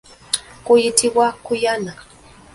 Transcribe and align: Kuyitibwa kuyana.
Kuyitibwa 0.65 1.25
kuyana. 1.45 1.93